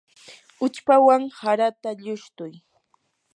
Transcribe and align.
uchpawan 0.67 1.23
harata 1.41 1.89
llushtuy. 2.03 2.53